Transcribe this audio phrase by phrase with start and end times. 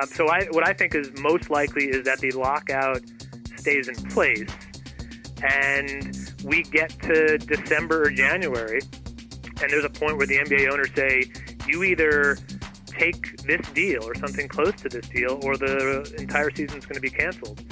[0.00, 3.02] Um, so I, what I think is most likely is that the lockout
[3.56, 4.48] stays in place,
[5.42, 8.80] and we get to December or January,
[9.60, 11.24] and there's a point where the NBA owners say,
[11.66, 12.38] you either
[12.86, 16.96] take this deal or something close to this deal, or the entire season is going
[16.96, 17.62] to be canceled.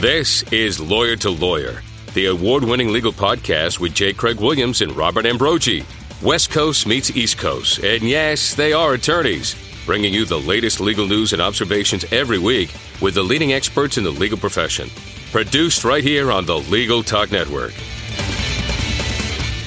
[0.00, 1.82] This is Lawyer to Lawyer,
[2.18, 4.12] the award winning legal podcast with J.
[4.12, 5.84] Craig Williams and Robert Ambrogi.
[6.20, 9.54] West Coast meets East Coast, and yes, they are attorneys,
[9.86, 14.02] bringing you the latest legal news and observations every week with the leading experts in
[14.02, 14.90] the legal profession.
[15.30, 17.70] Produced right here on the Legal Talk Network.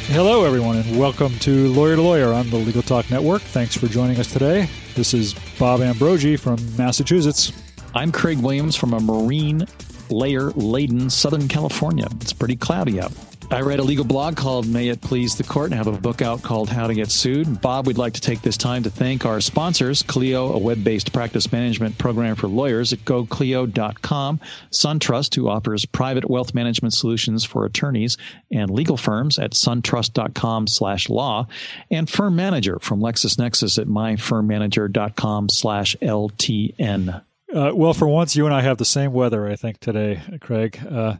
[0.10, 3.44] Hello, everyone, and welcome to Lawyer to Lawyer on the Legal Talk Network.
[3.44, 4.68] Thanks for joining us today.
[4.94, 7.54] This is Bob Ambrogi from Massachusetts.
[7.96, 9.66] I'm Craig Williams from a marine
[10.12, 12.08] layer laden Southern California.
[12.22, 13.14] It's pretty cloudy out.
[13.52, 16.22] I read a legal blog called May It Please the Court and have a book
[16.22, 17.60] out called How to Get Sued.
[17.60, 21.12] Bob, we'd like to take this time to thank our sponsors, Clio, a web based
[21.12, 24.40] practice management program for lawyers at goclio.com,
[24.72, 28.16] SunTrust, who offers private wealth management solutions for attorneys
[28.54, 31.46] and legal firms at suntrust.com slash law,
[31.90, 37.22] and Firm Manager from LexisNexis at myfirmmanager.com slash LTN.
[37.54, 40.80] Uh, well, for once, you and I have the same weather, I think, today, Craig.
[40.90, 41.18] Uh,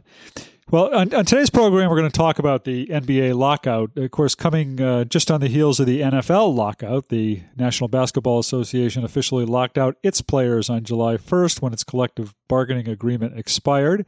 [0.70, 3.90] well, on, on, today's program, we're going to talk about the NBA lockout.
[3.96, 8.38] Of course, coming uh, just on the heels of the NFL lockout, the National Basketball
[8.38, 14.06] Association officially locked out its players on July 1st when its collective bargaining agreement expired,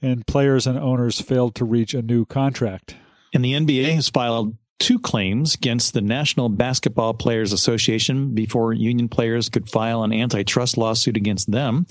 [0.00, 2.94] and players and owners failed to reach a new contract.
[3.34, 9.08] And the NBA has filed two claims against the National Basketball Players Association before union
[9.08, 11.86] players could file an antitrust lawsuit against them.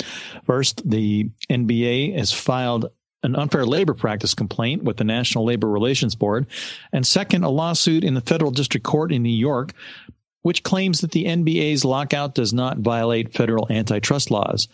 [0.45, 2.87] First, the NBA has filed
[3.23, 6.45] an unfair labor practice complaint with the National Labor Relations Board,
[6.93, 9.73] and second, a lawsuit in the federal district court in New York,
[10.43, 14.67] which claims that the NBA's lockout does not violate federal antitrust laws.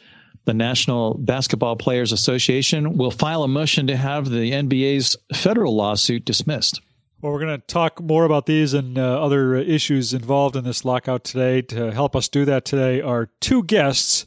[0.43, 6.25] The National Basketball Players Association will file a motion to have the NBA's federal lawsuit
[6.25, 6.81] dismissed.
[7.21, 10.83] Well, we're going to talk more about these and uh, other issues involved in this
[10.83, 11.61] lockout today.
[11.61, 14.25] To help us do that today are two guests.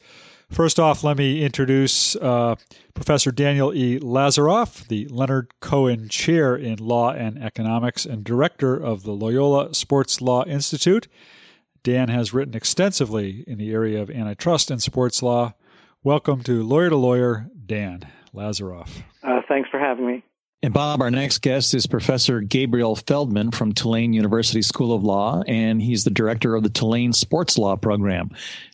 [0.48, 2.54] First off, let me introduce uh,
[2.94, 3.98] Professor Daniel E.
[3.98, 10.20] Lazaroff, the Leonard Cohen Chair in Law and Economics and Director of the Loyola Sports
[10.20, 11.08] Law Institute.
[11.82, 15.54] Dan has written extensively in the area of antitrust and sports law.
[16.04, 19.02] Welcome to Lawyer to Lawyer, Dan Lazaroff.
[19.24, 20.22] Uh, thanks for having me.
[20.64, 25.42] And Bob, our next guest is Professor Gabriel Feldman from Tulane University School of Law,
[25.46, 28.30] and he's the director of the Tulane Sports Law Program.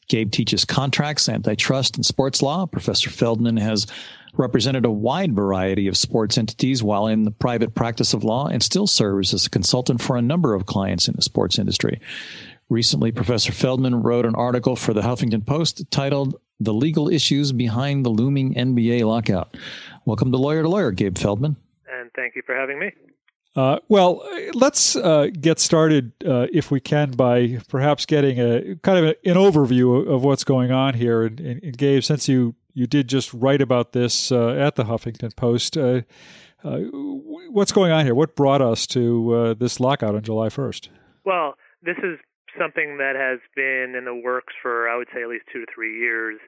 [0.06, 2.64] Gabe teaches contracts, antitrust, and sports law.
[2.66, 3.88] Professor Feldman has
[4.34, 8.62] represented a wide variety of sports entities while in the private practice of law and
[8.62, 12.00] still serves as a consultant for a number of clients in the sports industry.
[12.68, 18.06] Recently, Professor Feldman wrote an article for the Huffington Post titled The Legal Issues Behind
[18.06, 19.56] the Looming NBA Lockout.
[20.04, 21.56] Welcome to Lawyer to Lawyer, Gabe Feldman
[22.10, 22.92] and thank you for having me.
[23.56, 24.22] Uh, well,
[24.54, 29.34] let's uh, get started, uh, if we can, by perhaps getting a kind of an
[29.34, 31.24] overview of what's going on here.
[31.24, 35.34] And, and, Gabe, since you you did just write about this uh, at the Huffington
[35.34, 36.02] Post, uh,
[36.62, 36.78] uh,
[37.50, 38.14] what's going on here?
[38.14, 40.88] What brought us to this lockout on July first?
[41.24, 42.18] Well, this is
[42.56, 45.66] something that has been in the works for I would say at least two to
[45.74, 46.38] three years,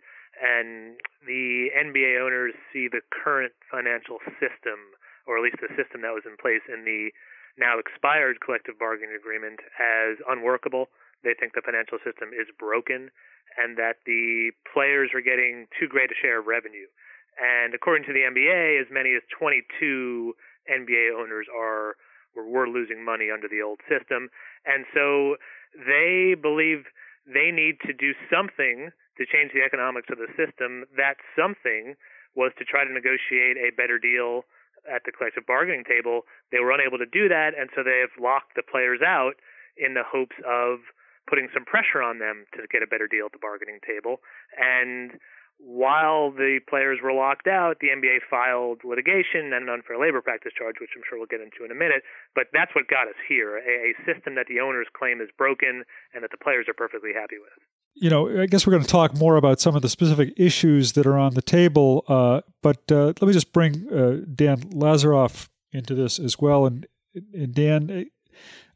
[0.40, 0.94] and
[1.26, 4.78] the NBA owners see the current financial system
[5.26, 7.10] or at least the system that was in place in the
[7.58, 10.88] now expired collective bargaining agreement as unworkable.
[11.22, 13.12] They think the financial system is broken
[13.60, 16.88] and that the players are getting too great a share of revenue.
[17.36, 20.34] And according to the NBA, as many as 22
[20.68, 21.96] NBA owners are
[22.34, 24.28] were, were losing money under the old system.
[24.64, 25.36] And so
[25.76, 26.88] they believe
[27.26, 30.84] they need to do something to change the economics of the system.
[30.96, 31.94] That something
[32.34, 34.44] was to try to negotiate a better deal
[34.90, 38.14] at the collective bargaining table, they were unable to do that, and so they have
[38.20, 39.34] locked the players out
[39.76, 40.80] in the hopes of
[41.28, 44.18] putting some pressure on them to get a better deal at the bargaining table.
[44.58, 45.18] And
[45.62, 50.50] while the players were locked out, the NBA filed litigation and an unfair labor practice
[50.50, 52.02] charge, which I'm sure we'll get into in a minute.
[52.34, 56.26] But that's what got us here a, system that the owners claim is broken and
[56.26, 57.54] that the players are perfectly happy with
[57.94, 60.92] you know, I guess we're going to talk more about some of the specific issues
[60.92, 62.04] that are on the table.
[62.08, 66.66] Uh, but uh, let me just bring uh, Dan Lazaroff into this as well.
[66.66, 66.86] And,
[67.34, 68.06] and Dan,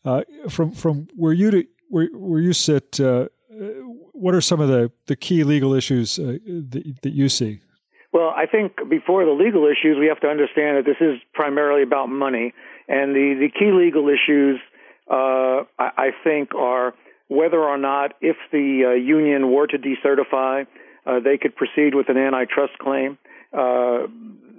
[0.05, 3.27] uh, from from where you to, where where you sit, uh,
[4.13, 7.61] what are some of the, the key legal issues uh, that, that you see?
[8.13, 11.83] Well, I think before the legal issues, we have to understand that this is primarily
[11.83, 12.55] about money,
[12.89, 14.61] and the the key legal issues,
[15.11, 16.95] I, I think, are
[17.29, 20.67] whether or not, if the uh, union were to decertify,
[21.07, 23.19] uh, they could proceed with an antitrust claim.
[23.53, 24.07] Uh,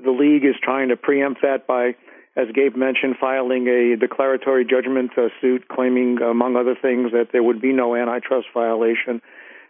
[0.04, 1.96] the league is trying to preempt that by,
[2.36, 7.44] as Gabe mentioned, filing a declaratory judgment uh, suit claiming, among other things, that there
[7.44, 9.22] would be no antitrust violation.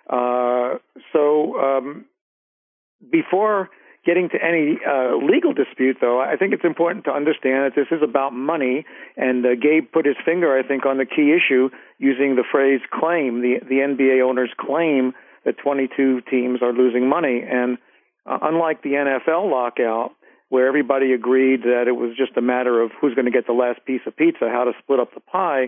[0.10, 0.76] Uh,
[1.14, 2.06] so um,
[3.12, 3.70] before
[4.08, 7.92] getting to any uh, legal dispute, though, I think it's important to understand that this
[7.92, 8.86] is about money.
[9.18, 11.70] And uh, Gabe put his finger, I think, on the key issue
[12.00, 13.42] using the phrase claim.
[13.42, 15.12] The, the NBA owners claim
[15.44, 17.44] that 22 teams are losing money.
[17.44, 17.78] And
[18.26, 20.12] uh, unlike the NFL lockout,
[20.48, 23.54] where everybody agreed that it was just a matter of who's going to get the
[23.54, 25.68] last piece of pizza, how to split up the pie,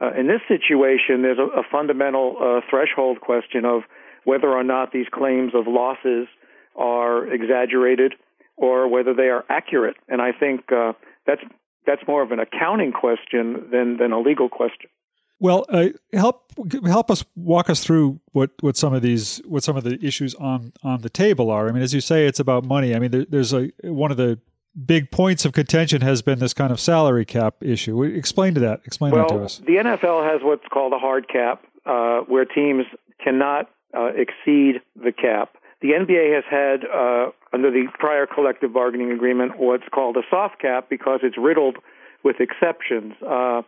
[0.00, 3.82] uh, in this situation, there's a, a fundamental uh, threshold question of
[4.24, 6.26] whether or not these claims of losses–
[6.76, 8.14] are exaggerated
[8.56, 9.96] or whether they are accurate.
[10.08, 10.92] And I think uh,
[11.26, 11.42] that's
[11.86, 14.90] that's more of an accounting question than than a legal question.
[15.38, 16.52] Well, uh, help
[16.84, 20.34] help us walk us through what, what some of these what some of the issues
[20.36, 21.68] on on the table are.
[21.68, 22.94] I mean, as you say, it's about money.
[22.94, 24.38] I mean, there, there's a one of the
[24.84, 28.02] big points of contention has been this kind of salary cap issue.
[28.02, 28.80] Explain to that.
[28.84, 29.58] Explain well, that to us.
[29.58, 32.84] The NFL has what's called a hard cap, uh, where teams
[33.22, 35.56] cannot uh, exceed the cap.
[35.82, 40.58] The NBA has had, uh, under the prior collective bargaining agreement, what's called a soft
[40.60, 41.76] cap because it's riddled
[42.24, 43.12] with exceptions.
[43.22, 43.62] Uh,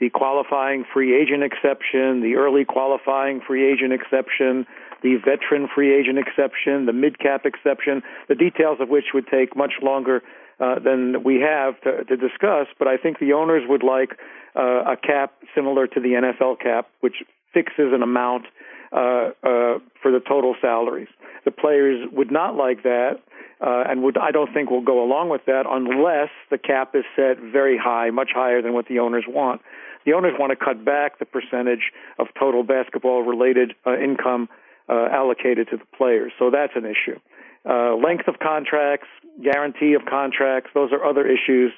[0.00, 4.66] the qualifying free agent exception, the early qualifying free agent exception,
[5.02, 9.56] the veteran free agent exception, the mid cap exception, the details of which would take
[9.56, 10.22] much longer
[10.60, 12.66] uh, than we have to, to, discuss.
[12.78, 14.18] But I think the owners would like
[14.56, 17.22] uh, a cap similar to the NFL cap, which
[17.52, 18.46] fixes an amount
[18.92, 21.08] uh, uh, for the total salaries.
[21.48, 23.22] The players would not like that,
[23.62, 27.04] uh, and would I don't think will go along with that unless the cap is
[27.16, 29.62] set very high, much higher than what the owners want.
[30.04, 34.50] The owners want to cut back the percentage of total basketball-related uh, income
[34.90, 37.18] uh, allocated to the players, so that's an issue.
[37.64, 39.08] Uh, length of contracts,
[39.42, 41.72] guarantee of contracts, those are other issues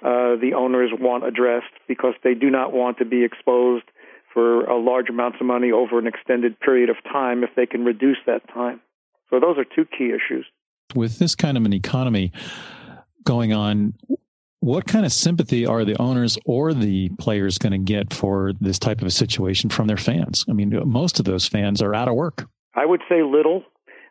[0.00, 3.84] uh, the owners want addressed because they do not want to be exposed
[4.32, 7.84] for a large amounts of money over an extended period of time if they can
[7.84, 8.80] reduce that time.
[9.30, 10.46] So those are two key issues.
[10.94, 12.32] With this kind of an economy
[13.24, 13.94] going on,
[14.60, 18.78] what kind of sympathy are the owners or the players going to get for this
[18.78, 20.44] type of a situation from their fans?
[20.48, 22.48] I mean, most of those fans are out of work.
[22.74, 23.64] I would say little.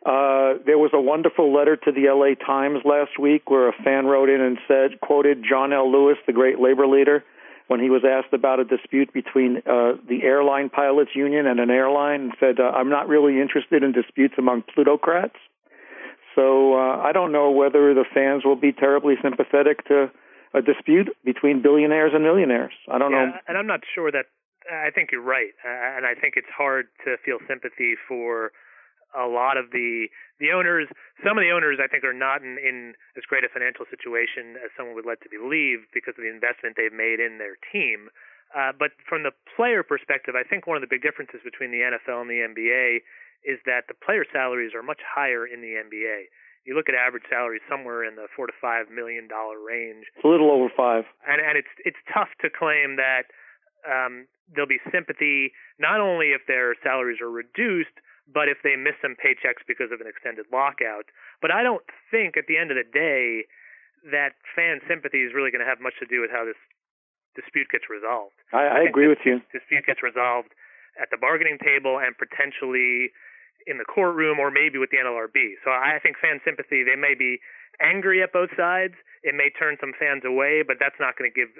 [0.05, 4.05] Uh, there was a wonderful letter to the LA Times last week where a fan
[4.05, 5.91] wrote in and said, quoted John L.
[5.91, 7.23] Lewis, the great labor leader,
[7.69, 11.69] when he was asked about a dispute between uh, the airline pilots union and an
[11.69, 15.37] airline and said, uh, I'm not really interested in disputes among plutocrats.
[16.33, 20.09] So uh, I don't know whether the fans will be terribly sympathetic to
[20.55, 22.73] a dispute between billionaires and millionaires.
[22.91, 23.31] I don't yeah, know.
[23.47, 24.25] And I'm not sure that,
[24.71, 25.53] I think you're right.
[25.63, 28.51] Uh, and I think it's hard to feel sympathy for
[29.17, 30.07] a lot of the
[30.39, 30.87] the owners
[31.25, 34.55] some of the owners I think are not in, in as great a financial situation
[34.61, 38.09] as someone would like to believe because of the investment they've made in their team.
[38.49, 41.85] Uh, but from the player perspective, I think one of the big differences between the
[41.85, 43.05] NFL and the NBA
[43.45, 46.33] is that the player salaries are much higher in the NBA.
[46.65, 50.05] You look at average salaries somewhere in the four to five million dollar range.
[50.15, 51.05] It's a little over five.
[51.27, 53.31] And and it's it's tough to claim that
[53.87, 57.95] um, there'll be sympathy not only if their salaries are reduced,
[58.33, 61.09] but if they miss some paychecks because of an extended lockout.
[61.41, 63.49] But I don't think at the end of the day
[64.11, 66.59] that fan sympathy is really going to have much to do with how this
[67.35, 68.37] dispute gets resolved.
[68.53, 69.41] I, I, I agree with you.
[69.51, 70.53] Dispute gets resolved
[70.99, 73.11] at the bargaining table and potentially
[73.67, 75.59] in the courtroom or maybe with the NLRB.
[75.63, 77.39] So I think fan sympathy, they may be
[77.81, 78.95] angry at both sides.
[79.23, 81.51] It may turn some fans away, but that's not going to give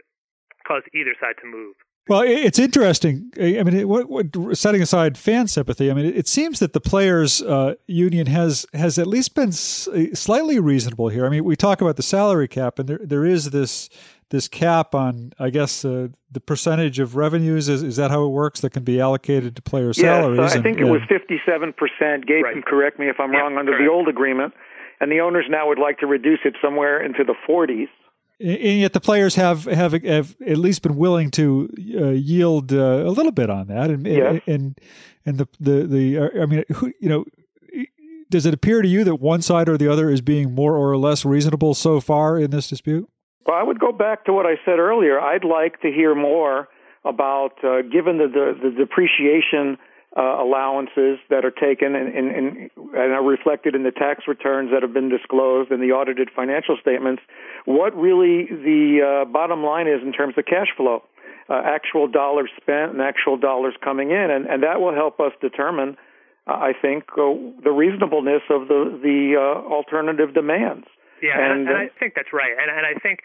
[0.67, 1.75] cause either side to move.
[2.07, 3.31] Well, it's interesting.
[3.39, 7.39] I mean, what, what, setting aside fan sympathy, I mean, it, seems that the players'
[7.39, 11.27] uh, union has has at least been slightly reasonable here.
[11.27, 13.89] I mean, we talk about the salary cap, and there there is this
[14.29, 17.69] this cap on, I guess, uh, the percentage of revenues.
[17.69, 18.61] Is, is that how it works?
[18.61, 20.39] That can be allocated to player salaries.
[20.39, 22.25] Yes, I think and, it was fifty-seven percent.
[22.25, 22.53] Gabe right.
[22.53, 23.83] can correct me if I'm yeah, wrong under correct.
[23.83, 24.55] the old agreement,
[24.99, 27.89] and the owners now would like to reduce it somewhere into the forties
[28.39, 33.03] and yet the players have, have have at least been willing to uh, yield uh,
[33.05, 34.79] a little bit on that, and and
[35.25, 37.25] and the the the I mean, who, you know,
[38.29, 40.97] does it appear to you that one side or the other is being more or
[40.97, 43.09] less reasonable so far in this dispute?
[43.45, 45.19] Well, I would go back to what I said earlier.
[45.19, 46.67] I'd like to hear more
[47.03, 49.77] about, uh, given the, the, the depreciation
[50.17, 54.81] uh, allowances that are taken and, and, and, are reflected in the tax returns that
[54.81, 57.21] have been disclosed in the audited financial statements,
[57.65, 61.03] what really the uh, bottom line is in terms of cash flow,
[61.49, 65.31] uh, actual dollars spent and actual dollars coming in, and, and that will help us
[65.41, 65.95] determine,
[66.47, 70.87] uh, I think, uh, the reasonableness of the the uh, alternative demands.
[71.21, 73.19] Yeah, and, and, I think that's right, and, and I think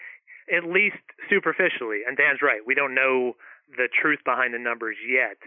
[0.52, 1.00] at least
[1.30, 3.36] superficially, and Dan's right, we don't know
[3.76, 5.38] the truth behind the numbers yet.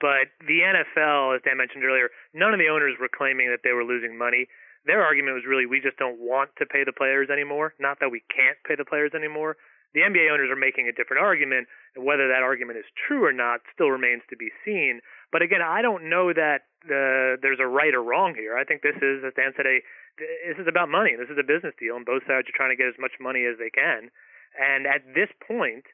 [0.00, 3.72] But the NFL, as Dan mentioned earlier, none of the owners were claiming that they
[3.72, 4.46] were losing money.
[4.86, 8.10] Their argument was really we just don't want to pay the players anymore, not that
[8.10, 9.56] we can't pay the players anymore.
[9.94, 13.32] The NBA owners are making a different argument, and whether that argument is true or
[13.32, 15.00] not still remains to be seen.
[15.30, 18.58] But again, I don't know that uh, there's a right or wrong here.
[18.58, 19.78] I think this is, as Dan said, a
[20.18, 21.14] this is about money.
[21.18, 23.46] This is a business deal, and both sides are trying to get as much money
[23.46, 24.10] as they can.
[24.54, 25.86] And at this point,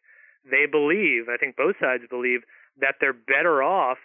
[0.45, 2.45] they believe, I think both sides believe,
[2.81, 3.99] that they're better off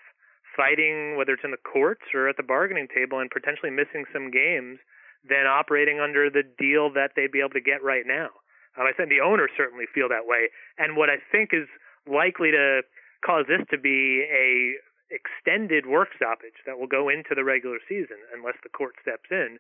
[0.55, 4.32] fighting, whether it's in the courts or at the bargaining table, and potentially missing some
[4.32, 4.79] games
[5.27, 8.29] than operating under the deal that they'd be able to get right now.
[8.77, 11.67] Um, I think the owners certainly feel that way, and what I think is
[12.08, 12.82] likely to
[13.25, 14.75] cause this to be a
[15.13, 19.58] extended work stoppage that will go into the regular season unless the court steps in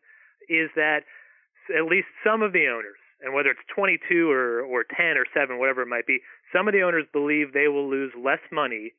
[0.49, 1.05] is that
[1.69, 5.59] at least some of the owners and whether it's 22 or or 10 or 7
[5.59, 6.17] whatever it might be
[6.49, 8.93] some of the owners believe they will lose less money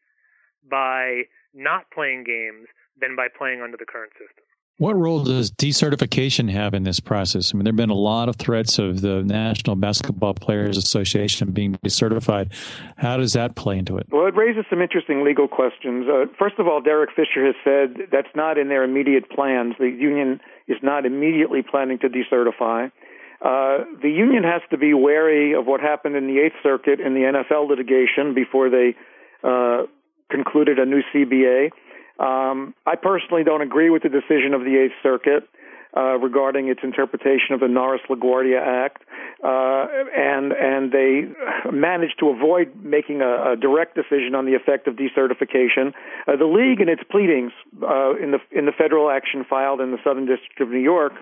[0.69, 1.23] by
[1.55, 2.69] not playing games
[3.01, 4.45] than by playing under the current system.
[4.79, 7.53] What role does decertification have in this process?
[7.53, 11.53] I mean, there have been a lot of threats of the National Basketball Players Association
[11.53, 12.53] being decertified.
[12.99, 14.07] How does that play into it?
[14.11, 16.07] Well, it raises some interesting legal questions.
[16.07, 19.77] Uh, first of all, Derek Fisher has said that's not in their immediate plans.
[19.79, 22.93] The union is not immediately planning to decertify.
[23.41, 27.15] Uh, the union has to be wary of what happened in the Eighth Circuit in
[27.15, 28.95] the NFL litigation before they
[29.43, 29.85] uh,
[30.31, 31.71] concluded a new CBA.
[32.19, 35.49] Um, I personally don't agree with the decision of the Eighth Circuit
[35.97, 39.03] uh, regarding its interpretation of the Norris LaGuardia Act,
[39.43, 41.25] uh, and and they
[41.73, 45.95] managed to avoid making a, a direct decision on the effect of decertification.
[46.29, 47.53] Uh, the league, in its pleadings
[47.83, 51.13] uh, in the in the federal action filed in the Southern District of New York,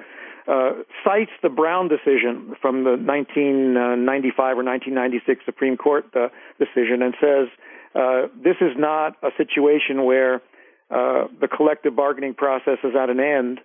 [0.46, 7.14] uh, cites the Brown decision from the 1995 or 1996 Supreme Court uh, decision and
[7.20, 7.48] says
[7.94, 10.42] uh, this is not a situation where
[10.90, 13.60] uh, the collective bargaining process is at an end,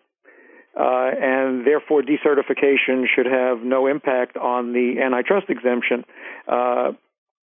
[0.79, 6.05] uh, and therefore decertification should have no impact on the antitrust exemption.
[6.47, 6.91] Uh,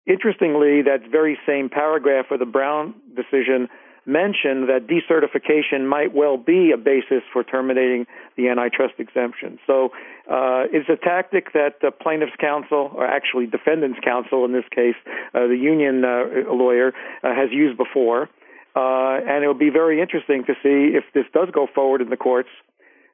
[0.06, 3.68] interestingly, that very same paragraph of the Brown decision
[4.05, 8.05] mentioned that decertification might well be a basis for terminating
[8.36, 9.60] the antitrust exemption.
[9.65, 9.91] So
[10.29, 14.95] uh, it's a tactic that the plaintiff's counsel, or actually defendant's counsel in this case,
[15.33, 16.93] uh, the union uh, lawyer,
[17.24, 18.29] uh, has used before.
[18.75, 22.10] Uh, and it will be very interesting to see if this does go forward in
[22.10, 22.50] the courts,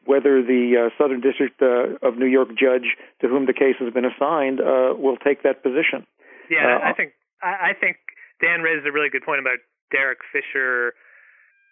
[0.06, 4.06] whether the uh, Southern District of New York judge to whom the case has been
[4.06, 4.60] assigned
[4.98, 6.08] will take that position.
[6.50, 7.12] Yeah, I think
[7.44, 7.98] I think
[8.42, 9.60] Dan raises a really good point about
[9.92, 10.94] Derek Fisher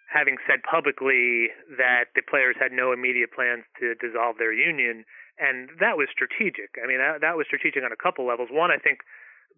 [0.08, 5.04] having said publicly that the players had no immediate plans to dissolve their union,
[5.38, 6.80] and that was strategic.
[6.80, 8.48] I mean, that, was strategic on a couple levels.
[8.50, 9.04] One, I think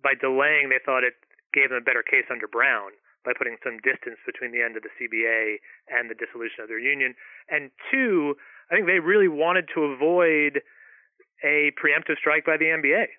[0.01, 1.13] by delaying, they thought it
[1.53, 4.81] gave them a better case under Brown by putting some distance between the end of
[4.81, 5.61] the CBA
[5.93, 7.13] and the dissolution of their union.
[7.49, 8.33] And two,
[8.71, 10.65] I think they really wanted to avoid
[11.45, 13.18] a preemptive strike by the NBA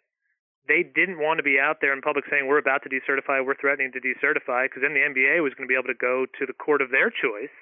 [0.69, 3.59] they didn't want to be out there in public saying we're about to decertify, we're
[3.59, 6.47] threatening to decertify, because then the NBA was going to be able to go to
[6.47, 7.55] the court of their choice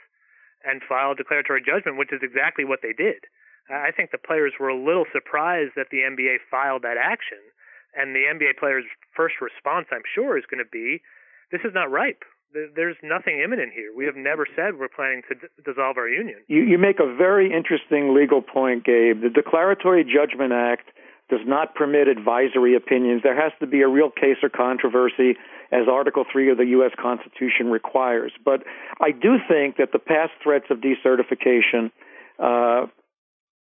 [0.65, 3.25] and file declaratory judgment, which is exactly what they did.
[3.71, 7.39] I think the players were a little surprised that the NBA filed that action,
[7.95, 11.03] and the NBA players' first response, I'm sure, is going to be,
[11.53, 12.25] "This is not ripe.
[12.53, 13.93] There's nothing imminent here.
[13.95, 17.13] We have never said we're planning to d- dissolve our union." You, you make a
[17.15, 19.21] very interesting legal point, Gabe.
[19.21, 20.89] The Declaratory Judgment Act
[21.29, 23.23] does not permit advisory opinions.
[23.23, 25.37] There has to be a real case or controversy,
[25.71, 26.93] as Article 3 of the U.S.
[27.01, 28.33] Constitution requires.
[28.45, 28.63] But
[29.01, 31.91] I do think that the past threats of decertification,
[32.39, 32.87] uh,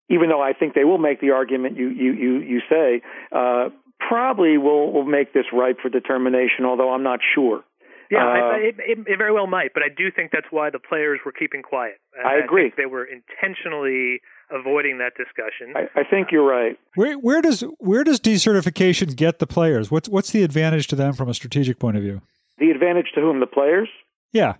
[0.10, 3.02] even though I think they will make the argument you, you, you, you say,
[3.36, 7.64] uh, probably will, will make this ripe for determination, although I'm not sure.
[8.10, 10.80] Yeah, uh, it, it, it, very well might, but I do think that's why the
[10.80, 12.00] players were keeping quiet.
[12.18, 12.74] I, I agree.
[12.76, 14.22] they were intentionally
[14.52, 15.74] avoiding that discussion.
[15.76, 16.78] I, I, think you're right.
[16.96, 19.92] Where, where does where does decertification get the players?
[19.92, 22.22] What's what's the advantage to them from a strategic point of view?
[22.58, 23.40] The advantage to whom?
[23.40, 23.90] The players?
[24.34, 24.56] Yeah.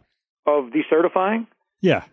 [0.46, 1.48] Of decertifying?
[1.82, 2.04] Yeah.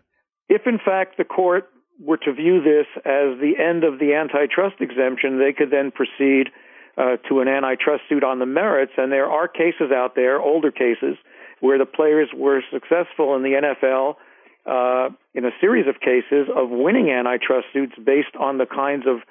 [0.49, 1.69] If in fact the court
[1.99, 6.49] were to view this as the end of the antitrust exemption, they could then proceed
[6.97, 8.93] uh, to an antitrust suit on the merits.
[8.97, 11.17] And there are cases out there, older cases,
[11.59, 14.15] where the players were successful in the NFL
[14.67, 19.21] uh, in a series of cases of winning antitrust suits based on the kinds of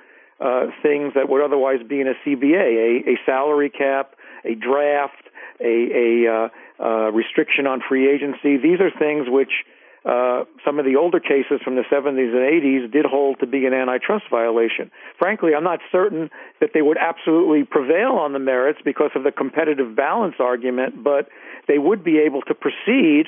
[0.40, 4.14] uh, things that would otherwise be in a CBA, a, a salary cap,
[4.44, 5.24] a draft,
[5.60, 6.48] a, a uh,
[6.82, 8.56] uh, restriction on free agency.
[8.56, 9.64] These are things which
[10.06, 13.66] uh, some of the older cases from the 70s and 80s did hold to be
[13.66, 14.90] an antitrust violation.
[15.18, 19.32] Frankly, I'm not certain that they would absolutely prevail on the merits because of the
[19.32, 21.28] competitive balance argument, but
[21.66, 23.24] they would be able to proceed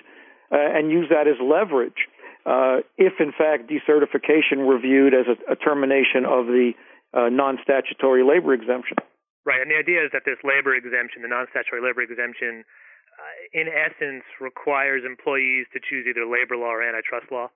[0.53, 2.09] uh, and use that as leverage
[2.49, 6.73] uh, if, in fact, decertification were viewed as a, a termination of the
[7.13, 8.97] uh, non statutory labor exemption.
[9.45, 13.35] Right, and the idea is that this labor exemption, the non statutory labor exemption, uh,
[13.53, 17.53] in essence, requires employees to choose either labor law or antitrust law.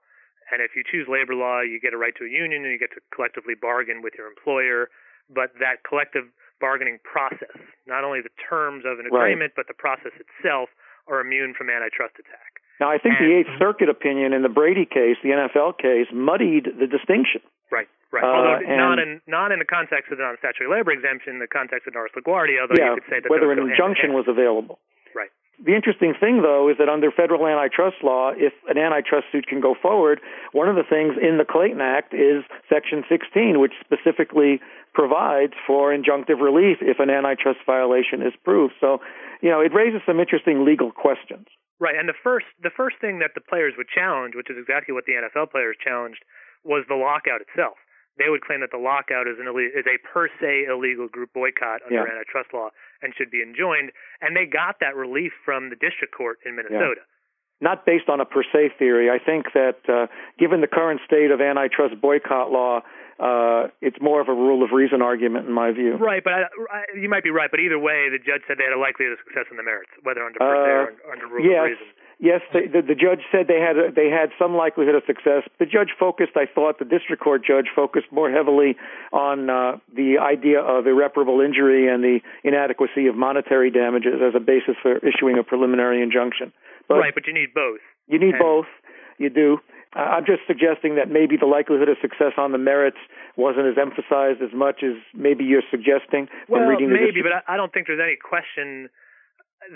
[0.52, 2.80] And if you choose labor law, you get a right to a union and you
[2.80, 4.92] get to collectively bargain with your employer.
[5.32, 6.28] But that collective
[6.60, 7.56] bargaining process,
[7.88, 9.64] not only the terms of an agreement, right.
[9.64, 10.68] but the process itself,
[11.08, 12.51] are immune from antitrust attack.
[12.80, 16.06] Now, I think and, the Eighth Circuit opinion in the Brady case, the NFL case,
[16.12, 17.40] muddied the distinction.
[17.70, 18.24] Right, right.
[18.24, 21.48] Uh, although not in not in the context of the non-statutory labor exemption, in the
[21.48, 24.78] context of Norris LaGuardia, although yeah, you could say that whether an injunction was available.
[25.14, 25.30] Right.
[25.64, 29.60] The interesting thing, though, is that under federal antitrust law, if an antitrust suit can
[29.60, 34.60] go forward, one of the things in the Clayton Act is Section 16, which specifically
[34.92, 38.74] provides for injunctive relief if an antitrust violation is proved.
[38.80, 39.00] So,
[39.40, 41.46] you know, it raises some interesting legal questions.
[41.82, 44.94] Right, and the first the first thing that the players would challenge, which is exactly
[44.94, 46.22] what the NFL players challenged,
[46.62, 47.74] was the lockout itself
[48.18, 51.80] they would claim that the lockout is an is a per se illegal group boycott
[51.84, 52.12] under yeah.
[52.12, 52.68] antitrust law
[53.00, 53.90] and should be enjoined.
[54.20, 57.02] And they got that relief from the district court in Minnesota.
[57.02, 57.62] Yeah.
[57.62, 59.08] Not based on a per se theory.
[59.08, 60.06] I think that uh,
[60.38, 62.80] given the current state of antitrust boycott law,
[63.20, 65.96] uh, it's more of a rule of reason argument in my view.
[65.96, 67.50] Right, but I, I, you might be right.
[67.50, 69.90] But either way, the judge said they had a likelihood of success in the merits,
[70.02, 71.58] whether under uh, or under rule yes.
[71.58, 71.86] of reason.
[72.22, 75.42] Yes, the, the, the judge said they had a, they had some likelihood of success.
[75.58, 78.76] The judge focused, I thought, the district court judge focused more heavily
[79.12, 84.40] on uh, the idea of irreparable injury and the inadequacy of monetary damages as a
[84.40, 86.52] basis for issuing a preliminary injunction.
[86.86, 87.80] But right, but you need both.
[88.06, 88.70] You need and both.
[89.18, 89.58] You do.
[89.94, 92.96] Uh, I'm just suggesting that maybe the likelihood of success on the merits
[93.36, 96.28] wasn't as emphasized as much as maybe you're suggesting.
[96.48, 96.98] When reading this.
[96.98, 98.88] Well, maybe, but I don't think there's any question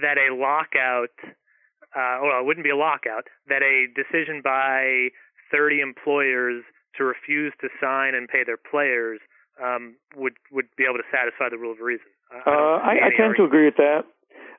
[0.01, 1.13] that a lockout
[1.97, 5.09] uh, well, it wouldn't be a lockout, that a decision by
[5.51, 6.63] 30 employers
[6.97, 9.21] to refuse to sign and pay their players
[9.63, 12.07] um, would would be able to satisfy the rule of reason.
[12.31, 14.05] I, uh, I, I tend to agree with that.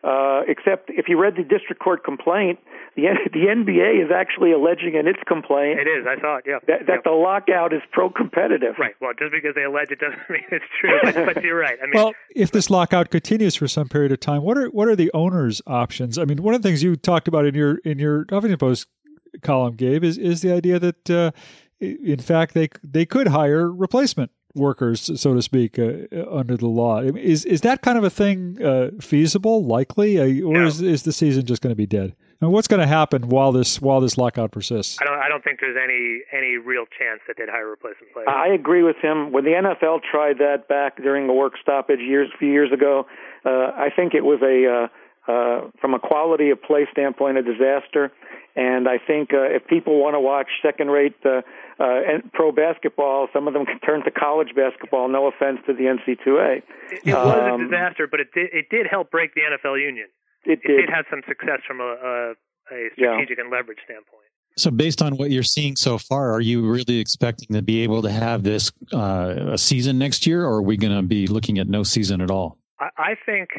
[0.04, 2.60] Uh, except if you read the district court complaint,
[2.98, 5.80] the the NBA is actually alleging in its complaint.
[5.80, 6.06] It is.
[6.08, 6.46] I saw it.
[6.48, 6.58] Yeah.
[6.68, 7.02] That, that yeah.
[7.06, 8.76] the lockout is pro-competitive.
[8.80, 8.96] Right.
[9.00, 11.00] Well, just because they allege it doesn't mean it's true.
[11.04, 11.78] But, but you're right.
[11.82, 14.88] I mean, well, if this lockout continues for some period of time, what are what
[14.88, 16.18] are the owners' options?
[16.18, 18.88] I mean, one of the things you talked about in your in your Huffington Post
[19.44, 21.10] column, Gabe, is is the idea that.
[21.10, 21.32] Uh,
[21.80, 27.02] in fact, they they could hire replacement workers, so to speak, uh, under the law.
[27.02, 30.66] Is is that kind of a thing uh, feasible, likely, uh, or no.
[30.66, 32.16] is is the season just going to be dead?
[32.40, 35.00] And what's going to happen while this while this lockout persists?
[35.02, 38.14] I don't I don't think there's any any real chance that they'd hire a replacement
[38.14, 38.28] players.
[38.30, 39.32] I agree with him.
[39.32, 43.08] When the NFL tried that back during the work stoppage years a few years ago,
[43.44, 47.44] uh, I think it was a uh, uh, from a quality of play standpoint, a
[47.44, 48.12] disaster.
[48.56, 51.42] And I think uh, if people want to watch second-rate uh,
[51.80, 52.02] uh,
[52.34, 55.10] pro basketball, some of them can turn to college basketball.
[55.10, 56.64] No offense to the NCAA.
[56.92, 59.42] It, it um, was a um, disaster, but it did it did help break the
[59.42, 60.08] NFL union.
[60.48, 60.90] It, it did.
[60.90, 62.32] have some success from a, a,
[62.72, 63.44] a strategic yeah.
[63.44, 64.24] and leverage standpoint.
[64.58, 68.02] So, based on what you're seeing so far, are you really expecting to be able
[68.02, 71.60] to have this uh, a season next year, or are we going to be looking
[71.60, 72.58] at no season at all?
[72.80, 73.50] I, I think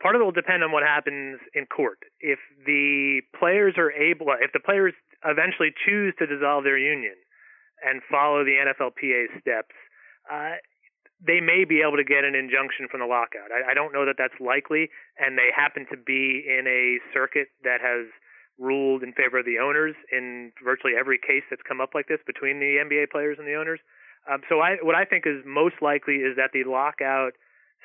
[0.00, 1.98] part of it will depend on what happens in court.
[2.20, 7.14] If the players are able, if the players eventually choose to dissolve their union
[7.82, 9.74] and follow the NFLPA steps,
[10.30, 10.60] uh,
[11.26, 13.48] they may be able to get an injunction from the lockout.
[13.48, 17.48] I, I don't know that that's likely, and they happen to be in a circuit
[17.64, 18.06] that has
[18.58, 22.20] ruled in favor of the owners in virtually every case that's come up like this
[22.26, 23.80] between the NBA players and the owners.
[24.30, 27.32] Um, so I, what I think is most likely is that the lockout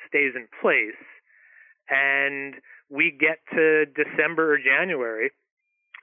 [0.08, 1.00] stays in place
[1.90, 2.54] and
[2.88, 5.30] we get to December or January,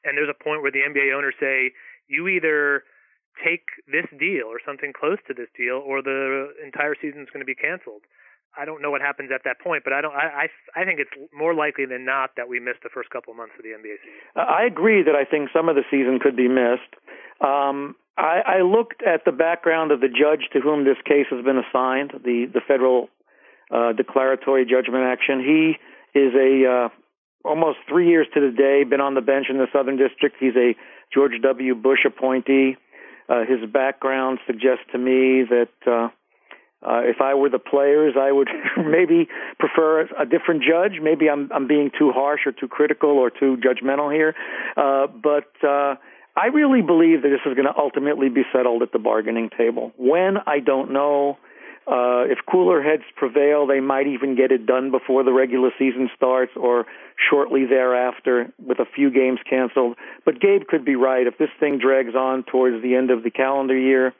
[0.04, 1.72] and there's a point where the NBA owners say,
[2.08, 2.84] you either
[3.44, 7.42] take this deal or something close to this deal, or the entire season is going
[7.42, 8.04] to be canceled.
[8.58, 10.16] I don't know what happens at that point, but I don't.
[10.16, 13.32] I, I I think it's more likely than not that we miss the first couple
[13.32, 14.22] of months of the NBA season.
[14.36, 16.90] I agree that I think some of the season could be missed.
[17.40, 21.46] Um, I, I looked at the background of the judge to whom this case has
[21.46, 23.10] been assigned, the the federal
[23.70, 25.40] uh, declaratory judgment action.
[25.40, 25.78] He
[26.18, 26.90] is a uh,
[27.46, 30.36] almost three years to the day been on the bench in the Southern District.
[30.40, 30.76] He's a
[31.14, 31.76] George W.
[31.76, 32.76] Bush appointee.
[33.30, 36.10] Uh, his background suggests to me that uh,
[36.86, 39.28] uh, if I were the players, I would maybe
[39.60, 41.02] prefer a different judge.
[41.02, 44.36] Maybe I'm I'm being too harsh or too critical or too judgmental here,
[44.78, 45.96] uh, but uh,
[46.36, 49.92] I really believe that this is going to ultimately be settled at the bargaining table.
[49.98, 51.38] When I don't know.
[51.88, 56.10] Uh, if cooler heads prevail, they might even get it done before the regular season
[56.14, 56.86] starts or
[57.30, 59.96] shortly thereafter with a few games canceled.
[60.26, 61.26] But Gabe could be right.
[61.26, 64.14] If this thing drags on towards the end of the calendar year,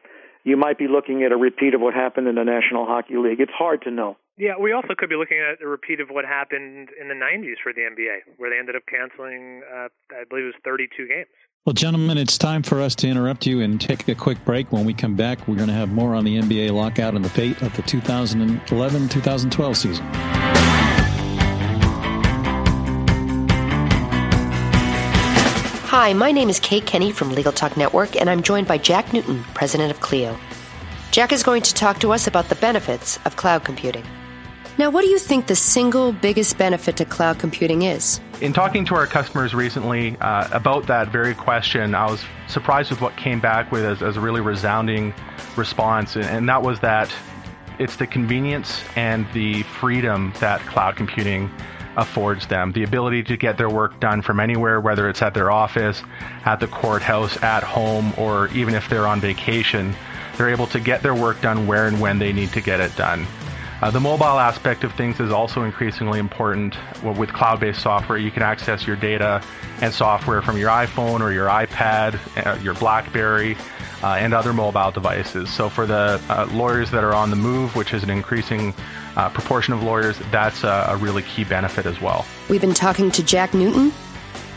[0.46, 3.42] you might be looking at a repeat of what happened in the National Hockey League.
[3.42, 4.16] It's hard to know.
[4.38, 7.60] Yeah, we also could be looking at a repeat of what happened in the 90s
[7.62, 11.28] for the NBA, where they ended up canceling, uh, I believe it was 32 games.
[11.68, 14.72] Well, gentlemen, it's time for us to interrupt you and take a quick break.
[14.72, 17.30] When we come back, we're going to have more on the NBA lockout and the
[17.30, 20.06] fate of the 2011 2012 season.
[25.88, 29.12] Hi, my name is Kate Kenny from Legal Talk Network, and I'm joined by Jack
[29.12, 30.40] Newton, president of Clio.
[31.12, 34.06] Jack is going to talk to us about the benefits of cloud computing.
[34.78, 38.22] Now, what do you think the single biggest benefit to cloud computing is?
[38.42, 43.02] In talking to our customers recently uh, about that very question, I was surprised with
[43.02, 45.16] what came back with as, as a really resounding
[45.56, 47.12] response, and that was that
[47.80, 51.50] it's the convenience and the freedom that cloud computing
[51.96, 55.50] affords them the ability to get their work done from anywhere, whether it's at their
[55.50, 56.04] office,
[56.46, 59.96] at the courthouse, at home, or even if they're on vacation.
[60.38, 62.96] They're able to get their work done where and when they need to get it
[62.96, 63.26] done.
[63.80, 66.76] Uh, the mobile aspect of things is also increasingly important.
[67.04, 69.44] Well, with cloud based software, you can access your data
[69.82, 73.56] and software from your iPhone or your iPad, uh, your Blackberry,
[74.02, 75.54] uh, and other mobile devices.
[75.54, 78.74] So, for the uh, lawyers that are on the move, which is an increasing
[79.16, 82.26] uh, proportion of lawyers, that's a, a really key benefit as well.
[82.50, 83.92] We've been talking to Jack Newton,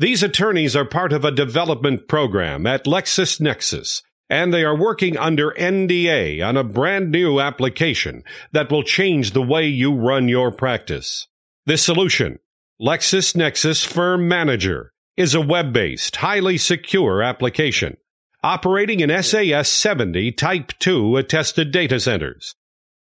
[0.01, 5.53] These attorneys are part of a development program at LexisNexis, and they are working under
[5.53, 11.29] NDA on a brand new application that will change the way you run your practice.
[11.65, 12.41] This solution,
[12.83, 17.99] LexisNexis Firm Manager, is a web-based, highly secure application
[18.47, 22.55] operating in SAS 70 Type 2 attested data centers.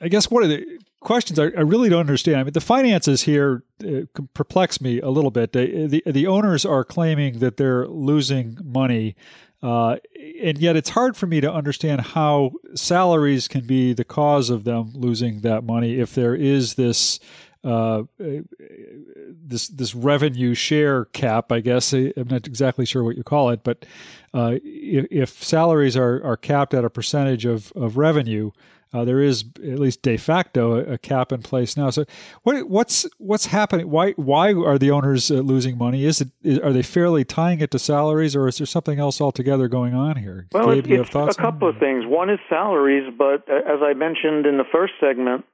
[0.00, 2.38] I guess one of the questions I, I, really don't understand.
[2.38, 4.02] I mean, the finances here uh,
[4.34, 5.52] perplex me a little bit.
[5.52, 9.14] The, the, the owners are claiming that they're losing money,
[9.62, 9.96] uh,
[10.42, 14.64] and yet it's hard for me to understand how salaries can be the cause of
[14.64, 17.20] them losing that money if there is this.
[17.64, 23.50] Uh, this this revenue share cap, I guess I'm not exactly sure what you call
[23.50, 23.84] it, but
[24.32, 28.50] uh, if, if salaries are, are capped at a percentage of, of revenue,
[28.92, 31.90] uh, there is at least de facto a, a, cap in place now.
[31.90, 32.04] So,
[32.42, 33.90] what, what's what's happening?
[33.90, 36.04] Why why are the owners uh, losing money?
[36.04, 39.20] Is it is, are they fairly tying it to salaries, or is there something else
[39.20, 40.46] altogether going on here?
[40.52, 42.06] Well, Gabe, it's, it's a couple of things.
[42.06, 45.44] One is salaries, but uh, as I mentioned in the first segment,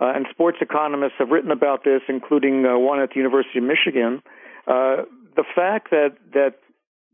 [0.00, 3.64] uh, and sports economists have written about this, including uh, one at the University of
[3.64, 4.22] Michigan.
[4.66, 5.04] Uh,
[5.36, 6.54] the fact that that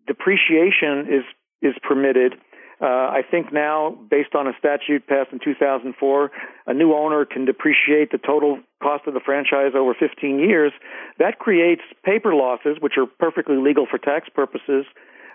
[0.07, 1.25] depreciation is
[1.63, 2.35] is permitted
[2.81, 6.31] uh, I think now, based on a statute passed in 2004,
[6.67, 10.73] a new owner can depreciate the total cost of the franchise over 15 years.
[11.19, 14.87] That creates paper losses, which are perfectly legal for tax purposes,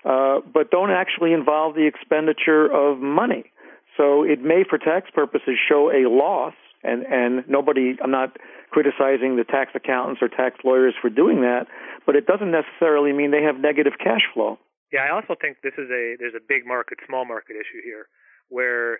[0.05, 3.51] uh, but don't actually involve the expenditure of money.
[3.95, 6.55] So it may, for tax purposes, show a loss,
[6.85, 8.37] and, and nobody, I'm not
[8.69, 11.67] criticizing the tax accountants or tax lawyers for doing that,
[12.05, 14.59] but it doesn't necessarily mean they have negative cash flow.
[14.93, 18.07] Yeah, I also think this is a there's a big market, small market issue here,
[18.49, 18.99] where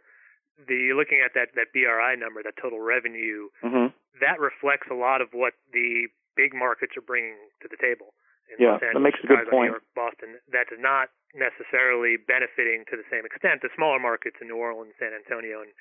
[0.68, 3.94] the looking at that that BRI number, that total revenue, mm-hmm.
[4.20, 8.12] that reflects a lot of what the big markets are bringing to the table.
[8.52, 9.74] In yeah, Los Angeles, that makes a good point.
[9.74, 10.38] New York, Boston.
[10.54, 14.94] That is not necessarily benefiting to the same extent the smaller markets in New Orleans,
[15.02, 15.72] San Antonio, and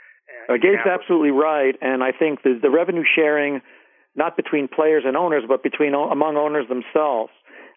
[0.48, 3.60] uh, uh, Gabe's absolutely right, and I think the the revenue sharing,
[4.16, 7.30] not between players and owners, but between among owners themselves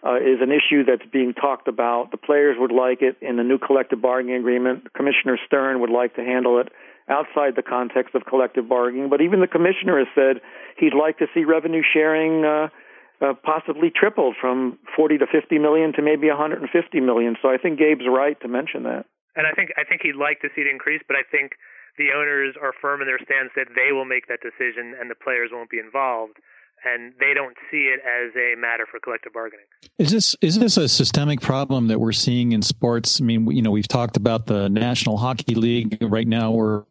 [0.06, 2.12] uh, is an issue that's being talked about.
[2.12, 4.94] The players would like it in the new collective bargaining agreement.
[4.94, 6.70] Commissioner Stern would like to handle it
[7.10, 9.10] outside the context of collective bargaining.
[9.10, 10.42] But even the commissioner has said
[10.78, 12.68] he'd like to see revenue sharing uh,
[13.22, 16.68] uh, possibly tripled from 40 to 50 million to maybe 150
[17.00, 17.36] million.
[17.42, 19.06] So I think Gabe's right to mention that.
[19.36, 21.54] And I think I think he'd like to see it increase, but I think
[21.98, 25.16] the owners are firm in their stance that they will make that decision and the
[25.16, 26.38] players won't be involved
[26.86, 29.66] and they don't see it as a matter for collective bargaining.
[29.98, 33.20] Is this is this a systemic problem that we're seeing in sports?
[33.22, 35.98] I mean, you know, we've talked about the National Hockey League.
[36.02, 36.84] Right now, we're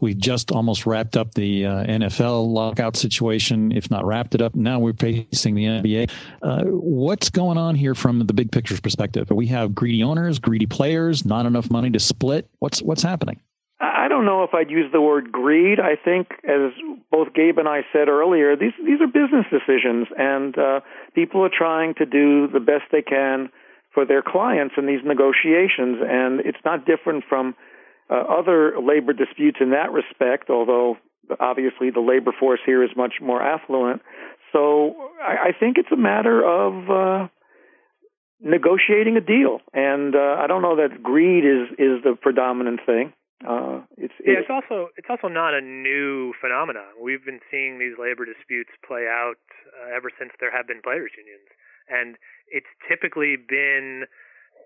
[0.00, 4.54] we just almost wrapped up the uh, NFL lockout situation, if not wrapped it up.
[4.54, 6.10] Now we're facing the NBA.
[6.42, 9.30] Uh, what's going on here from the big picture perspective?
[9.30, 12.48] We have greedy owners, greedy players, not enough money to split.
[12.58, 13.40] What's what's happening?
[13.80, 15.80] I don't know if I'd use the word greed.
[15.80, 16.72] I think, as
[17.10, 20.80] both Gabe and I said earlier, these these are business decisions, and uh,
[21.14, 23.50] people are trying to do the best they can
[23.92, 25.98] for their clients in these negotiations.
[26.02, 27.54] And it's not different from
[28.10, 30.96] uh, other labor disputes in that respect, although
[31.40, 34.02] obviously the labor force here is much more affluent.
[34.52, 37.28] So I, I think it's a matter of uh,
[38.40, 43.12] negotiating a deal, and uh, I don't know that greed is is the predominant thing.
[43.44, 46.96] Uh, it's, yeah, it's, it's also it's also not a new phenomenon.
[47.02, 49.40] We've been seeing these labor disputes play out
[49.74, 51.48] uh, ever since there have been players' unions,
[51.88, 52.16] and
[52.48, 54.04] it's typically been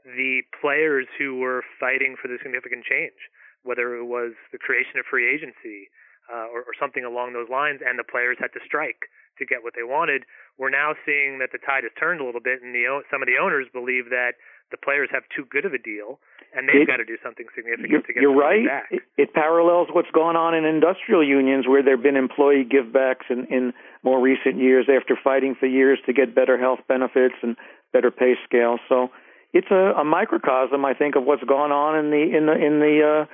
[0.05, 3.17] the players who were fighting for the significant change,
[3.63, 5.91] whether it was the creation of free agency
[6.33, 9.09] uh, or, or something along those lines, and the players had to strike
[9.39, 10.25] to get what they wanted.
[10.59, 13.29] We're now seeing that the tide has turned a little bit, and the some of
[13.31, 14.35] the owners believe that
[14.71, 16.21] the players have too good of a deal,
[16.53, 18.67] and they've it, got to do something significant to get you're right.
[18.67, 18.89] back.
[18.91, 23.31] It, it parallels what's gone on in industrial unions, where there have been employee givebacks
[23.31, 27.57] in, in more recent years after fighting for years to get better health benefits and
[27.93, 28.77] better pay scale.
[28.89, 29.09] So
[29.53, 32.81] it's a, a microcosm, I think, of what's gone on in the in the in
[32.81, 33.25] the uh,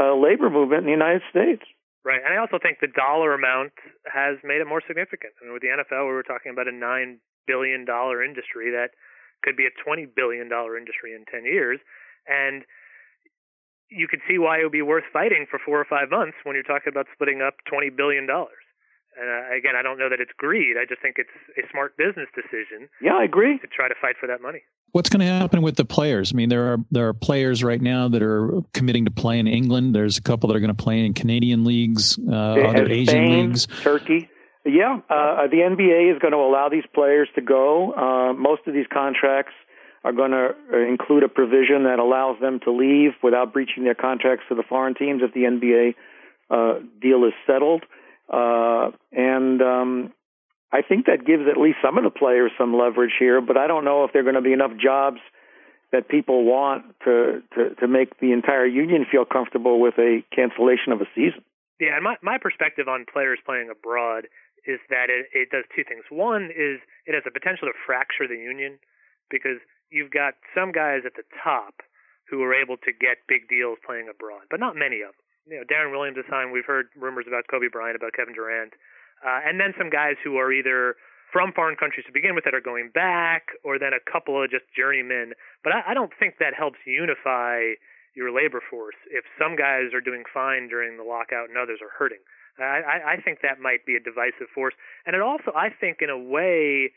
[0.00, 1.62] uh, labor movement in the United States.
[2.04, 3.72] Right, and I also think the dollar amount
[4.10, 5.38] has made it more significant.
[5.38, 8.90] I mean, with the NFL, we were talking about a nine billion dollar industry that
[9.42, 11.80] could be a $20 billion industry in 10 years.
[12.26, 12.62] And
[13.90, 16.54] you could see why it would be worth fighting for four or five months when
[16.54, 18.24] you're talking about splitting up $20 billion.
[18.24, 20.80] And uh, again, I don't know that it's greed.
[20.80, 22.88] I just think it's a smart business decision.
[23.02, 23.58] Yeah, I agree.
[23.58, 24.64] To try to fight for that money.
[24.92, 26.32] What's going to happen with the players?
[26.32, 29.46] I mean, there are there are players right now that are committing to play in
[29.46, 29.94] England.
[29.94, 33.30] There's a couple that are going to play in Canadian leagues, uh, other Spain, Asian
[33.30, 34.28] leagues, Turkey.
[34.64, 37.92] Yeah, uh, the NBA is going to allow these players to go.
[37.94, 39.54] Uh, most of these contracts
[40.04, 43.94] are going to uh, include a provision that allows them to leave without breaching their
[43.94, 45.94] contracts to the foreign teams if the NBA
[46.50, 47.82] uh, deal is settled.
[48.32, 50.12] Uh, and um,
[50.72, 53.66] I think that gives at least some of the players some leverage here, but I
[53.66, 55.20] don't know if there are going to be enough jobs
[55.92, 60.92] that people want to, to, to make the entire union feel comfortable with a cancellation
[60.92, 61.44] of a season.
[61.78, 64.30] Yeah, and my my perspective on players playing abroad
[64.64, 66.04] is that it, it does two things.
[66.08, 68.78] One is it has the potential to fracture the union
[69.28, 69.58] because
[69.90, 71.82] you've got some guys at the top
[72.30, 75.26] who are able to get big deals playing abroad, but not many of them.
[75.44, 76.54] You know, Deron Williams is signed.
[76.54, 78.72] We've heard rumors about Kobe Bryant, about Kevin Durant,
[79.24, 80.96] uh, and then some guys who are either
[81.32, 84.50] from foreign countries to begin with that are going back, or then a couple of
[84.50, 85.32] just journeymen.
[85.64, 87.80] But I, I don't think that helps unify
[88.14, 91.88] your labor force if some guys are doing fine during the lockout and others are
[91.96, 92.20] hurting.
[92.60, 94.74] I, I think that might be a divisive force,
[95.06, 96.92] and it also, I think, in a way,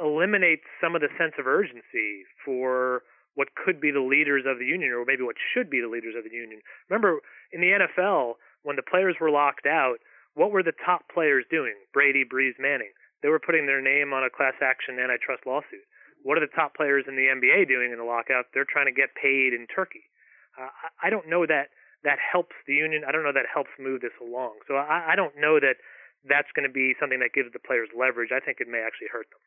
[0.00, 3.02] eliminates some of the sense of urgency for
[3.34, 6.14] what could be the leaders of the union, or maybe what should be the leaders
[6.16, 6.60] of the union.
[6.88, 7.20] Remember,
[7.52, 9.98] in the NFL, when the players were locked out,
[10.38, 11.74] what were the top players doing?
[11.92, 12.94] Brady, Brees, Manning.
[13.22, 15.82] They were putting their name on a class action antitrust lawsuit.
[16.22, 18.46] What are the top players in the NBA doing in the lockout?
[18.54, 20.06] They're trying to get paid in Turkey.
[20.54, 20.70] Uh,
[21.02, 21.74] I don't know that
[22.04, 23.02] that helps the union.
[23.02, 24.62] I don't know that helps move this along.
[24.68, 25.82] So I, I don't know that
[26.22, 28.30] that's going to be something that gives the players leverage.
[28.30, 29.42] I think it may actually hurt them.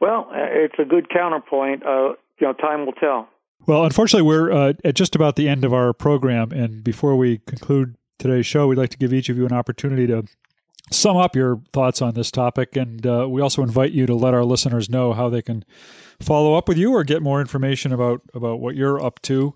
[0.00, 1.86] Well, uh, it's a good counterpoint.
[1.86, 3.28] Uh, you know, time will tell.
[3.66, 7.38] Well, unfortunately, we're uh, at just about the end of our program, and before we
[7.38, 10.24] conclude today's show, we'd like to give each of you an opportunity to
[10.90, 14.34] sum up your thoughts on this topic, and uh, we also invite you to let
[14.34, 15.64] our listeners know how they can
[16.20, 19.54] follow up with you or get more information about about what you're up to.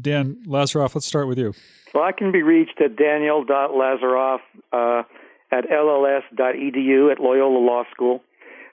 [0.00, 1.52] Dan Lazaroff, let's start with you.
[1.94, 4.40] Well, I can be reached at daniel.lazaroff
[4.72, 5.02] uh,
[5.50, 8.22] at lls.edu at Loyola Law School.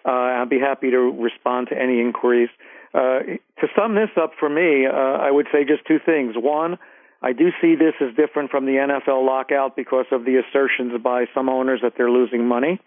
[0.05, 2.49] Uh, I'll be happy to respond to any inquiries.
[2.93, 3.19] Uh,
[3.59, 6.35] to sum this up for me, uh, I would say just two things.
[6.37, 6.77] One,
[7.25, 11.25] I do see this as different from the NFL lockout because of the assertions by
[11.33, 12.79] some owners that they're losing money,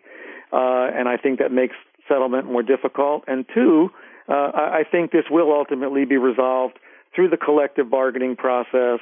[0.53, 1.75] uh, and I think that makes
[2.07, 3.25] settlement more difficult.
[3.27, 3.91] And two,
[4.29, 6.79] uh, I think this will ultimately be resolved
[7.15, 9.01] through the collective bargaining process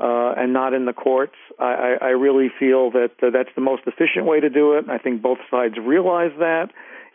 [0.00, 1.36] uh, and not in the courts.
[1.60, 4.86] I, I, I really feel that uh, that's the most efficient way to do it.
[4.88, 6.70] I think both sides realize that.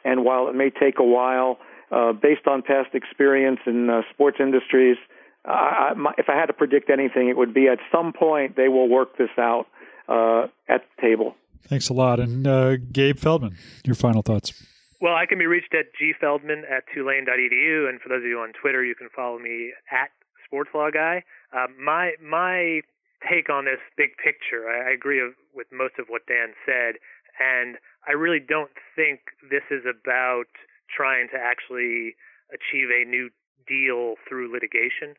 [0.06, 1.58] And while it may take a while,
[1.91, 5.15] uh, based on past experience in uh, sports industries, I,
[5.47, 8.89] my, if I had to predict anything, it would be at some point they will
[8.89, 9.67] work this out
[10.07, 11.36] uh, at the table.
[11.63, 12.19] Thanks a lot.
[12.19, 14.53] And uh, Gabe Feldman, your final thoughts.
[14.99, 18.51] Well, I can be reached at gfeldman at tulane.edu, and for those of you on
[18.60, 20.10] Twitter, you can follow me at
[20.49, 21.23] sportslaw guy.
[21.53, 22.81] Uh, my my
[23.29, 25.21] take on this big picture, I, I agree
[25.53, 26.95] with most of what Dan said,
[27.39, 30.49] and I really don't think this is about
[30.89, 32.15] trying to actually
[32.49, 33.29] achieve a new
[33.67, 35.13] deal through litigation.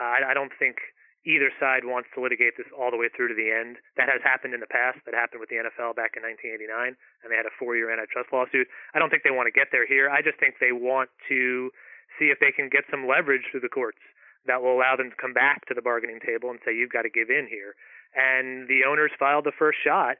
[0.00, 0.80] I, I don't think
[1.28, 3.76] either side wants to litigate this all the way through to the end.
[4.00, 5.04] That has happened in the past.
[5.04, 8.66] That happened with the NFL back in 1989, and they had a four-year antitrust lawsuit.
[8.96, 10.08] I don't think they want to get there here.
[10.08, 11.68] I just think they want to
[12.16, 14.00] see if they can get some leverage through the courts
[14.48, 17.04] that will allow them to come back to the bargaining table and say, you've got
[17.04, 17.76] to give in here.
[18.16, 20.16] And the owners filed the first shot.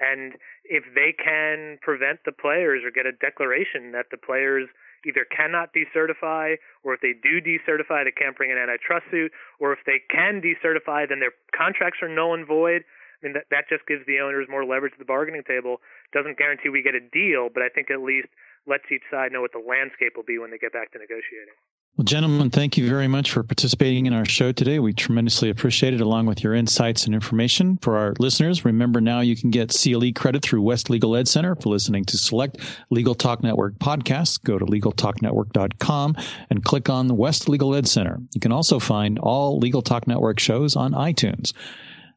[0.00, 4.68] And if they can prevent the players or get a declaration that the players
[5.06, 9.72] either cannot decertify, or if they do decertify, they can't bring an antitrust suit, or
[9.72, 12.84] if they can decertify, then their contracts are null and void.
[13.22, 15.78] I mean, that, that just gives the owners more leverage at the bargaining table.
[16.12, 18.28] Doesn't guarantee we get a deal, but I think at least
[18.66, 21.54] lets each side know what the landscape will be when they get back to negotiating.
[21.98, 24.78] Well, gentlemen, thank you very much for participating in our show today.
[24.78, 27.76] We tremendously appreciate it, along with your insights and information.
[27.82, 31.54] For our listeners, remember now you can get CLE credit through West Legal Ed Center
[31.54, 32.56] for listening to select
[32.88, 34.42] Legal Talk Network podcasts.
[34.42, 36.16] Go to LegalTalkNetwork.com
[36.48, 38.20] and click on the West Legal Ed Center.
[38.32, 41.52] You can also find all Legal Talk Network shows on iTunes.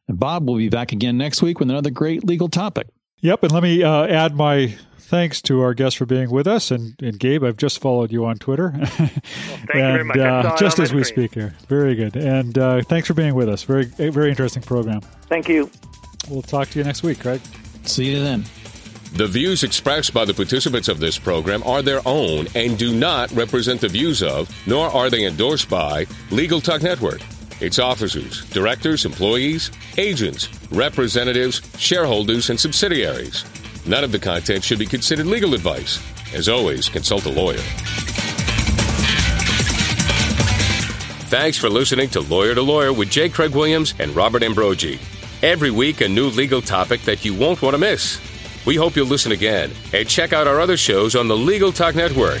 [0.08, 2.86] And Bob will be back again next week with another great legal topic.
[3.20, 4.74] Yep, and let me uh, add my
[5.06, 6.70] thanks to our guest for being with us.
[6.70, 8.74] And, and Gabe, I've just followed you on Twitter.
[9.46, 10.16] Well, thank and, you very much.
[10.18, 11.28] Uh, just as we screen.
[11.28, 11.54] speak here.
[11.68, 12.16] Very good.
[12.16, 13.62] And uh, thanks for being with us.
[13.64, 15.00] Very, very interesting program.
[15.28, 15.70] Thank you.
[16.28, 17.40] We'll talk to you next week, Craig.
[17.84, 18.44] See you then.
[19.14, 23.30] The views expressed by the participants of this program are their own and do not
[23.32, 27.22] represent the views of, nor are they endorsed by, Legal Talk Network,
[27.60, 33.44] its officers, directors, employees, agents, representatives, shareholders, and subsidiaries.
[33.86, 36.00] None of the content should be considered legal advice.
[36.34, 37.62] As always, consult a lawyer.
[41.28, 43.28] Thanks for listening to Lawyer to Lawyer with J.
[43.28, 44.98] Craig Williams and Robert Ambrogi.
[45.42, 48.20] Every week, a new legal topic that you won't want to miss.
[48.66, 51.94] We hope you'll listen again and check out our other shows on the Legal Talk
[51.94, 52.40] Network.